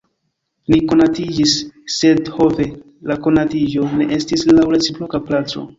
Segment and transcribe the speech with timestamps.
[0.73, 1.53] Ni konatiĝis,
[1.97, 2.67] sed ho ve!
[3.13, 5.67] la konatiĝo ne estis laŭ reciproka plaĉo.